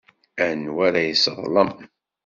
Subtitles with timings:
[0.45, 1.71] Anwa ara yesseḍlem?